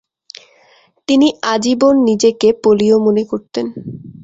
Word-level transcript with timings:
তিনি 1.07 1.27
আজীবন 1.53 1.95
নিজেকে 2.09 2.47
পোলীয় 2.63 2.97
মনে 2.97 3.23
করতেন। 3.25 3.65